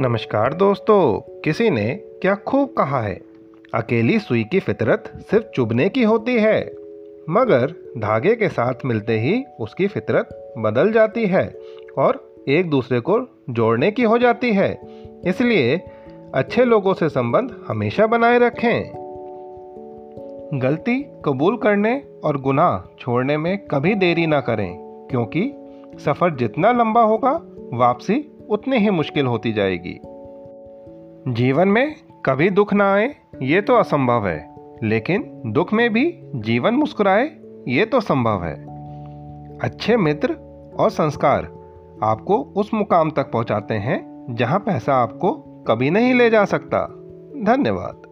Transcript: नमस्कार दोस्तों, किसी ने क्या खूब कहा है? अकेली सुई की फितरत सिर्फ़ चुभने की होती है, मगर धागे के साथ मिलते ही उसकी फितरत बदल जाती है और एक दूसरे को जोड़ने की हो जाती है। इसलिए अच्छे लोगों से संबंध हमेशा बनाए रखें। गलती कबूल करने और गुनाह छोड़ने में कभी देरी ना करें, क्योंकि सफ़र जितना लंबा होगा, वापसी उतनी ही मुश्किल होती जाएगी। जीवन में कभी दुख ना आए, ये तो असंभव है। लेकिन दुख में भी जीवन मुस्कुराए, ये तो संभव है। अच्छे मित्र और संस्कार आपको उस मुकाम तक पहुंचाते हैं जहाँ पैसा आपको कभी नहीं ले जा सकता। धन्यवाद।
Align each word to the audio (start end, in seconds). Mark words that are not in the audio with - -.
नमस्कार 0.00 0.54
दोस्तों, 0.54 1.20
किसी 1.40 1.70
ने 1.70 1.94
क्या 2.22 2.34
खूब 2.34 2.74
कहा 2.78 3.00
है? 3.00 3.20
अकेली 3.74 4.18
सुई 4.18 4.44
की 4.44 4.60
फितरत 4.60 5.04
सिर्फ़ 5.30 5.46
चुभने 5.46 5.88
की 5.88 6.02
होती 6.02 6.34
है, 6.34 6.72
मगर 7.30 7.74
धागे 7.98 8.34
के 8.34 8.48
साथ 8.48 8.74
मिलते 8.84 9.18
ही 9.18 9.44
उसकी 9.60 9.86
फितरत 9.86 10.54
बदल 10.58 10.92
जाती 10.92 11.26
है 11.26 11.58
और 11.98 12.44
एक 12.48 12.70
दूसरे 12.70 13.00
को 13.00 13.18
जोड़ने 13.50 13.90
की 13.90 14.02
हो 14.02 14.18
जाती 14.18 14.52
है। 14.52 14.80
इसलिए 15.26 15.80
अच्छे 16.34 16.64
लोगों 16.64 16.94
से 16.94 17.08
संबंध 17.08 17.56
हमेशा 17.68 18.06
बनाए 18.06 18.38
रखें। 18.38 18.90
गलती 20.54 21.00
कबूल 21.24 21.56
करने 21.56 22.02
और 22.24 22.40
गुनाह 22.40 22.96
छोड़ने 22.98 23.36
में 23.36 23.58
कभी 23.58 23.94
देरी 23.94 24.26
ना 24.26 24.40
करें, 24.40 24.76
क्योंकि 25.10 25.52
सफ़र 25.98 26.34
जितना 26.34 26.72
लंबा 26.72 27.02
होगा, 27.02 27.40
वापसी 27.72 28.32
उतनी 28.50 28.76
ही 28.76 28.90
मुश्किल 28.90 29.26
होती 29.26 29.52
जाएगी। 29.52 30.00
जीवन 31.32 31.68
में 31.68 31.94
कभी 32.26 32.50
दुख 32.50 32.74
ना 32.74 32.94
आए, 32.94 33.14
ये 33.42 33.60
तो 33.60 33.74
असंभव 33.74 34.26
है। 34.26 34.56
लेकिन 34.82 35.42
दुख 35.46 35.72
में 35.72 35.92
भी 35.92 36.20
जीवन 36.34 36.74
मुस्कुराए, 36.74 37.30
ये 37.68 37.84
तो 37.84 38.00
संभव 38.00 38.44
है। 38.44 38.66
अच्छे 39.58 39.96
मित्र 39.96 40.32
और 40.78 40.90
संस्कार 40.90 41.42
आपको 42.02 42.38
उस 42.56 42.74
मुकाम 42.74 43.10
तक 43.10 43.30
पहुंचाते 43.32 43.74
हैं 43.74 44.26
जहाँ 44.30 44.58
पैसा 44.58 44.94
आपको 44.94 45.32
कभी 45.68 45.90
नहीं 45.90 46.14
ले 46.14 46.30
जा 46.30 46.44
सकता। 46.44 46.86
धन्यवाद। 47.42 48.05